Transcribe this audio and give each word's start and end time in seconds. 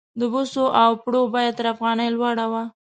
د 0.19 0.21
بوسو 0.33 0.63
او 0.83 0.91
پړو 1.03 1.21
بیه 1.33 1.51
تر 1.57 1.65
افغانۍ 1.73 2.09
لوړه 2.15 2.45
وه. 2.51 2.63